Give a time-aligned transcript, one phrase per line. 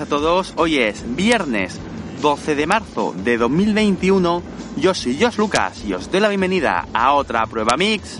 [0.00, 1.78] A todos, hoy es viernes
[2.22, 4.42] 12 de marzo de 2021,
[4.78, 8.18] yo soy Josh Lucas y os doy la bienvenida a otra prueba mix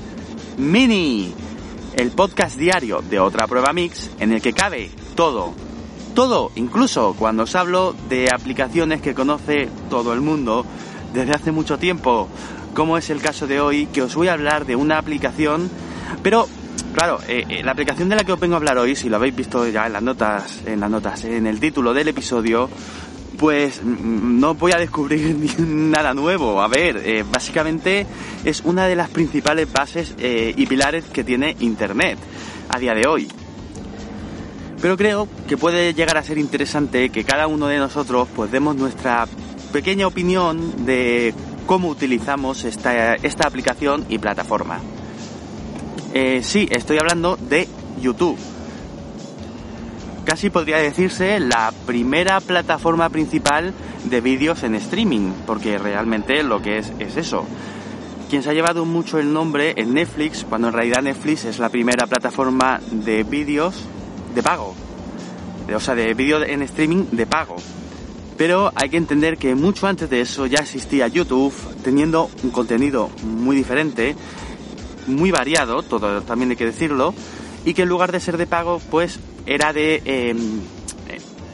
[0.58, 1.32] mini,
[1.94, 5.54] el podcast diario de otra prueba mix en el que cabe todo,
[6.14, 10.66] todo, incluso cuando os hablo de aplicaciones que conoce todo el mundo
[11.14, 12.28] desde hace mucho tiempo,
[12.74, 15.70] como es el caso de hoy que os voy a hablar de una aplicación,
[16.22, 16.48] pero
[16.94, 19.16] Claro, eh, eh, la aplicación de la que os vengo a hablar hoy, si lo
[19.16, 22.68] habéis visto ya en las notas, en las notas, en el título del episodio,
[23.38, 26.60] pues mm, no voy a descubrir nada nuevo.
[26.60, 28.06] A ver, eh, básicamente
[28.44, 32.18] es una de las principales bases y pilares que tiene Internet
[32.68, 33.28] a día de hoy.
[34.80, 38.76] Pero creo que puede llegar a ser interesante que cada uno de nosotros pues demos
[38.76, 39.26] nuestra
[39.72, 41.32] pequeña opinión de
[41.66, 44.80] cómo utilizamos esta, esta aplicación y plataforma.
[46.14, 47.68] Eh, sí, estoy hablando de
[48.00, 48.36] YouTube.
[50.24, 53.72] Casi podría decirse la primera plataforma principal
[54.04, 57.46] de vídeos en streaming, porque realmente lo que es es eso.
[58.28, 61.70] Quien se ha llevado mucho el nombre es Netflix, cuando en realidad Netflix es la
[61.70, 63.74] primera plataforma de vídeos
[64.34, 64.74] de pago.
[65.74, 67.56] O sea, de vídeos en streaming de pago.
[68.36, 73.10] Pero hay que entender que mucho antes de eso ya existía YouTube, teniendo un contenido
[73.22, 74.14] muy diferente
[75.06, 77.14] muy variado, todo también hay que decirlo,
[77.64, 80.60] y que en lugar de ser de pago, pues era de, em,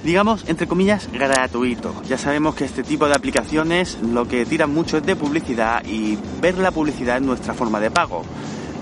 [0.05, 1.95] digamos, entre comillas, gratuito.
[2.09, 6.19] Ya sabemos que este tipo de aplicaciones lo que tiran mucho es de publicidad y
[6.41, 8.23] ver la publicidad es nuestra forma de pago.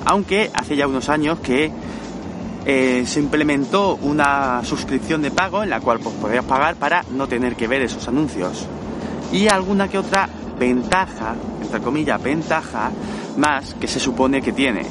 [0.05, 1.73] Aunque hace ya unos años que
[2.65, 7.29] eh, se implementó una suscripción de pago en la cual pues, podías pagar para no
[7.29, 8.67] tener que ver esos anuncios.
[9.33, 10.29] Y alguna que otra
[10.59, 12.91] ventaja, entre comillas, ventaja,
[13.37, 14.87] más que se supone que tiene.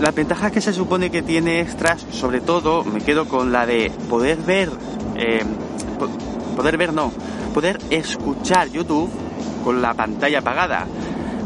[0.00, 3.92] Las ventajas que se supone que tiene extras, sobre todo, me quedo con la de
[4.08, 4.70] poder ver,
[5.16, 5.44] eh,
[6.56, 7.12] poder ver no,
[7.52, 9.10] poder escuchar YouTube
[9.62, 10.86] con la pantalla apagada.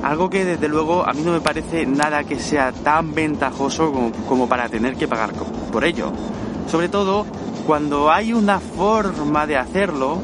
[0.03, 4.13] Algo que desde luego a mí no me parece nada que sea tan ventajoso como,
[4.27, 5.33] como para tener que pagar
[5.73, 6.13] por ello.
[6.71, 7.27] Sobre todo
[7.67, 10.19] cuando hay una forma de hacerlo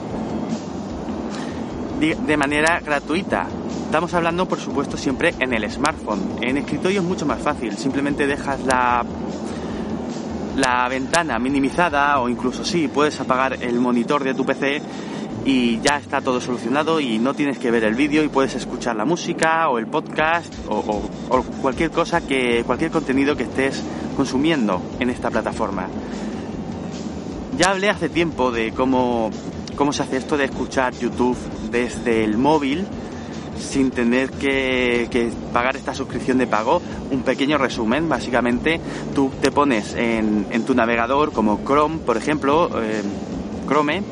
[2.01, 3.47] de manera gratuita.
[3.95, 6.39] Estamos hablando, por supuesto, siempre en el smartphone.
[6.43, 7.77] En escritorio es mucho más fácil.
[7.77, 9.05] Simplemente dejas la,
[10.57, 14.83] la ventana minimizada o incluso sí, puedes apagar el monitor de tu PC
[15.45, 18.97] y ya está todo solucionado y no tienes que ver el vídeo y puedes escuchar
[18.97, 21.03] la música o el podcast o,
[21.63, 23.81] cualquier cosa que cualquier contenido que estés
[24.17, 25.87] consumiendo en esta plataforma.
[27.57, 29.31] Ya hablé hace tiempo de cómo,
[29.77, 31.39] cómo se hace esto de escuchar YouTube
[31.71, 32.89] desde el móvil
[33.59, 36.81] sin tener que, pagar esta suscripción de pago.
[37.11, 38.81] Un pequeño resumen, básicamente
[39.15, 43.03] tú te pones en, tu navegador como Chrome, por ejemplo, eh,
[43.67, 44.03] Chrome,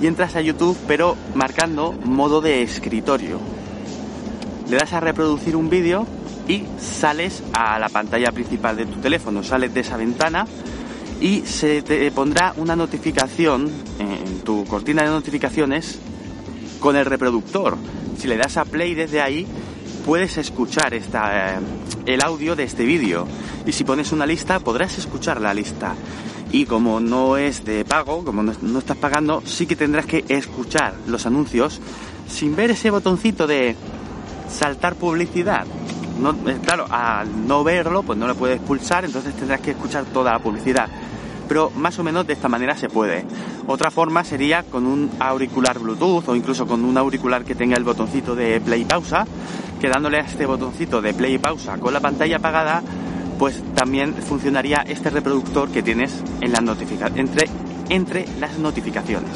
[0.00, 3.40] y entras a YouTube, pero marcando modo de escritorio.
[4.68, 6.06] Le das a reproducir un vídeo
[6.46, 10.46] y sales a la pantalla principal de tu teléfono, sales de esa ventana
[11.20, 15.98] y se te pondrá una notificación en tu cortina de notificaciones
[16.80, 17.76] con el reproductor
[18.18, 19.46] si le das a play desde ahí,
[20.04, 21.00] puedes escuchar eh,
[22.06, 23.26] el audio de este vídeo.
[23.64, 25.94] Y si pones una lista, podrás escuchar la lista.
[26.50, 30.94] Y como no es de pago, como no, estás pagando, sí que tendrás que escuchar
[31.06, 31.80] los anuncios
[32.28, 33.76] sin ver ese botoncito de
[34.50, 35.64] saltar publicidad.
[36.18, 40.06] No, eh, claro, al no verlo, pues no lo puedes pulsar, entonces tendrás que escuchar
[40.06, 40.88] toda la publicidad
[41.48, 43.24] pero más o menos de esta manera se puede.
[43.66, 47.84] Otra forma sería con un auricular Bluetooth o incluso con un auricular que tenga el
[47.84, 49.26] botoncito de play y pausa,
[49.80, 52.82] que dándole a este botoncito de play y pausa con la pantalla apagada,
[53.38, 57.48] pues también funcionaría este reproductor que tienes entre,
[57.88, 59.30] entre las notificaciones.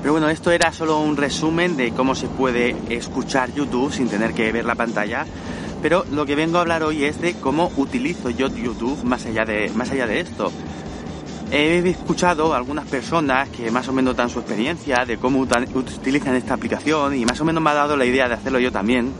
[0.00, 4.32] Pero bueno, esto era solo un resumen de cómo se puede escuchar YouTube sin tener
[4.32, 5.26] que ver la pantalla.
[5.82, 9.44] Pero lo que vengo a hablar hoy es de cómo utilizo yo YouTube más allá
[9.44, 10.52] de, más allá de esto.
[11.50, 16.34] He escuchado a algunas personas que más o menos dan su experiencia de cómo utilizan
[16.34, 19.12] esta aplicación y más o menos me ha dado la idea de hacerlo yo también.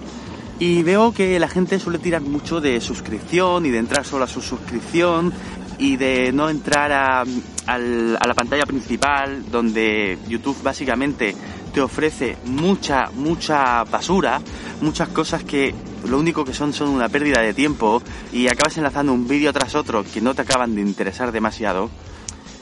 [0.59, 4.29] Y veo que la gente suele tirar mucho de suscripción y de entrar solo a
[4.29, 5.33] su suscripción
[5.79, 7.21] y de no entrar a,
[7.67, 11.35] a la pantalla principal donde YouTube básicamente
[11.73, 14.41] te ofrece mucha, mucha basura,
[14.83, 15.75] muchas cosas que
[16.07, 18.03] lo único que son son una pérdida de tiempo
[18.33, 21.89] y acabas enlazando un vídeo tras otro que no te acaban de interesar demasiado.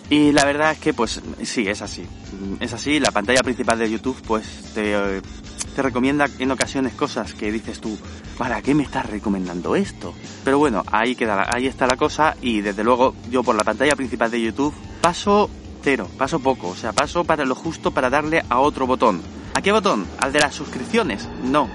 [0.08, 2.06] Y la verdad es que pues sí, es así.
[2.60, 4.94] Es así, la pantalla principal de YouTube pues te,
[5.74, 7.98] te recomienda en ocasiones cosas que dices tú,
[8.38, 10.14] ¿para qué me estás recomendando esto?
[10.44, 13.96] Pero bueno, ahí queda, ahí está la cosa y desde luego yo por la pantalla
[13.96, 15.50] principal de YouTube paso
[15.82, 19.22] cero, paso poco, o sea, paso para lo justo para darle a otro botón.
[19.54, 20.06] ¿A qué botón?
[20.18, 21.28] ¿Al de las suscripciones?
[21.42, 21.68] No.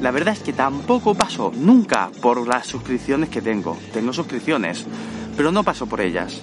[0.00, 3.78] La verdad es que tampoco paso nunca por las suscripciones que tengo.
[3.92, 4.86] Tengo suscripciones,
[5.36, 6.42] pero no paso por ellas.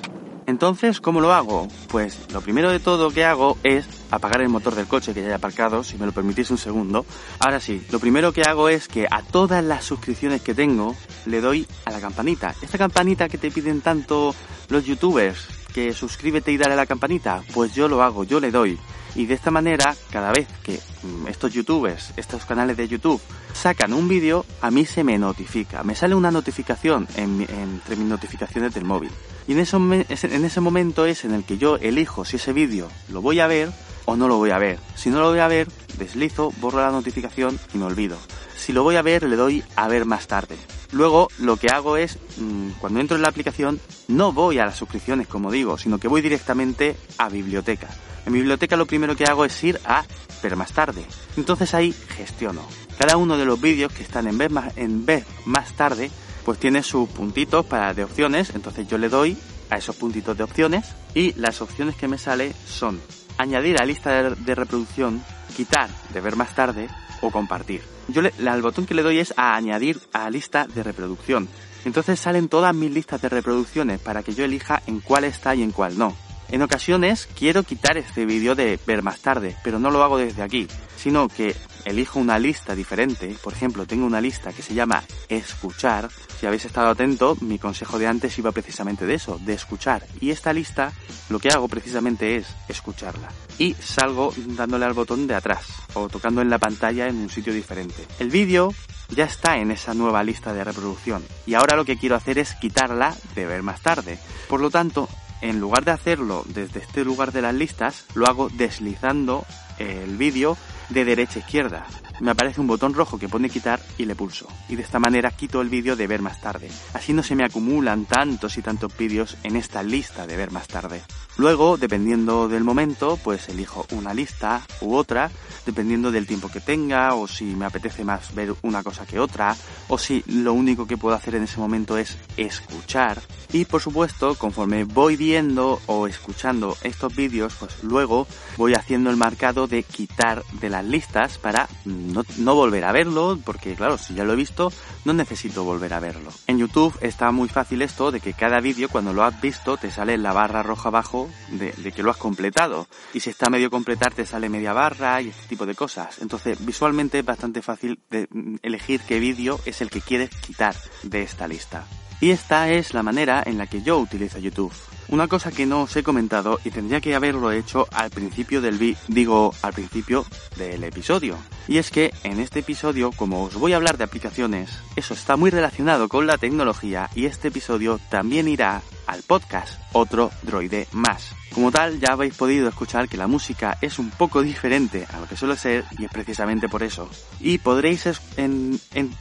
[0.49, 1.67] Entonces, ¿cómo lo hago?
[1.89, 5.27] Pues lo primero de todo que hago es apagar el motor del coche que ya
[5.27, 7.05] he aparcado, si me lo permitís un segundo.
[7.37, 10.95] Ahora sí, lo primero que hago es que a todas las suscripciones que tengo
[11.27, 12.55] le doy a la campanita.
[12.63, 14.33] Esta campanita que te piden tanto
[14.69, 15.58] los youtubers,
[15.93, 18.77] suscríbete y dale a la campanita, pues yo lo hago, yo le doy.
[19.15, 23.21] Y de esta manera, cada vez que mm, estos youtubers, estos canales de YouTube,
[23.53, 25.83] sacan un vídeo, a mí se me notifica.
[25.83, 29.11] Me sale una notificación entre mis notificaciones del móvil.
[29.47, 33.21] Y en, en ese momento es en el que yo elijo si ese vídeo lo
[33.21, 33.71] voy a ver
[34.05, 34.79] o no lo voy a ver.
[34.95, 35.67] Si no lo voy a ver,
[35.97, 38.17] deslizo, borro la notificación y me olvido.
[38.55, 40.57] Si lo voy a ver, le doy a ver más tarde.
[40.91, 44.77] Luego lo que hago es, mm, cuando entro en la aplicación, no voy a las
[44.77, 47.89] suscripciones, como digo, sino que voy directamente a biblioteca.
[48.25, 50.03] En biblioteca lo primero que hago es ir a
[50.41, 51.05] ver más tarde.
[51.37, 52.61] Entonces ahí gestiono.
[52.97, 55.05] Cada uno de los vídeos que están en ver más, en
[55.45, 56.11] más tarde,
[56.43, 58.51] pues tiene sus puntitos para de opciones.
[58.55, 59.37] Entonces yo le doy
[59.69, 62.99] a esos puntitos de opciones y las opciones que me sale son
[63.39, 65.23] añadir a lista de, reproducción,
[65.55, 66.89] quitar de ver más tarde
[67.21, 67.81] o compartir.
[68.09, 71.47] Yo le, al botón que le doy es a añadir a lista de reproducción.
[71.85, 75.63] Entonces salen todas mis listas de reproducciones para que yo elija en cuál está y
[75.63, 76.15] en cuál no.
[76.49, 80.41] En ocasiones quiero quitar este vídeo de ver más tarde, pero no lo hago desde
[80.41, 83.35] aquí, sino que elijo una lista diferente.
[83.41, 86.09] Por ejemplo, tengo una lista que se llama escuchar.
[86.39, 90.05] Si habéis estado atento, mi consejo de antes iba precisamente de eso, de escuchar.
[90.21, 90.93] Y esta lista
[91.29, 93.29] lo que hago precisamente es escucharla.
[93.57, 97.53] Y salgo dándole al botón de atrás o tocando en la pantalla en un sitio
[97.53, 98.05] diferente.
[98.19, 98.73] El vídeo
[99.09, 102.53] ya está en esa nueva lista de reproducción y ahora lo que quiero hacer es
[102.55, 104.19] quitarla de ver más tarde.
[104.47, 105.09] Por lo tanto,
[105.41, 109.45] en lugar de hacerlo desde este lugar de las listas, lo hago deslizando
[109.77, 110.57] el vídeo
[110.89, 111.85] de derecha a izquierda.
[112.19, 114.47] Me aparece un botón rojo que pone quitar y le pulso.
[114.67, 116.69] Y de esta manera quito el vídeo de ver más tarde.
[116.93, 120.67] Así no se me acumulan tantos y tantos vídeos en esta lista de ver más
[120.67, 121.01] tarde.
[121.39, 125.31] Luego, dependiendo del momento, pues elijo una lista u otra,
[125.65, 129.55] dependiendo del tiempo que tenga, o si me apetece más ver una cosa que otra,
[129.87, 133.21] o si lo único que puedo hacer en ese momento es escuchar.
[133.53, 138.27] Y por supuesto, conforme voy viendo o escuchando estos vídeos, pues luego
[138.57, 143.75] voy haciendo el marcado de quitar de las listas para no, volver a verlo, porque
[143.75, 144.73] claro, si ya lo he visto,
[145.05, 146.31] no necesito volver a verlo.
[146.47, 149.89] En YouTube está muy fácil esto de que cada vídeo cuando lo has visto te
[149.89, 152.87] sale la barra roja abajo de, que lo has completado.
[153.13, 156.19] Y si está medio completar te sale media barra y este tipo de cosas.
[156.19, 158.27] Entonces visualmente es bastante fácil de
[158.61, 161.85] elegir qué vídeo es el que quieres quitar de esta lista.
[162.21, 164.73] Y esta es la manera en la que yo utilizo YouTube.
[165.07, 168.77] Una cosa que no os he comentado y tendría que haberlo hecho al principio del
[168.77, 170.23] vi digo al principio
[170.55, 171.35] del episodio.
[171.67, 175.35] Y es que en este episodio, como os voy a hablar de aplicaciones, eso está
[175.35, 181.33] muy relacionado con la tecnología y este episodio también irá al podcast Otro Droide Más.
[181.53, 185.27] Como tal, ya habéis podido escuchar que la música es un poco diferente a lo
[185.27, 187.09] que suele ser y es precisamente por eso.
[187.39, 188.05] Y podréis
[188.37, 189.11] en, en,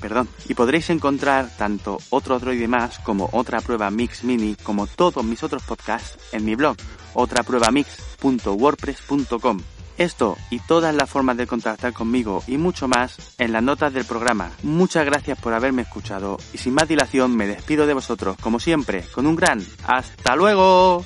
[0.00, 5.24] perdón, y podréis encontrar tanto otro droide más como otra prueba mix mini como todos
[5.24, 6.76] mis otros podcasts en mi blog
[7.14, 9.60] otrapruebamix.wordpress.com.
[9.98, 14.04] Esto y todas las formas de contactar conmigo y mucho más en las notas del
[14.04, 14.50] programa.
[14.62, 19.02] Muchas gracias por haberme escuchado y sin más dilación me despido de vosotros como siempre
[19.14, 21.02] con un gran hasta luego.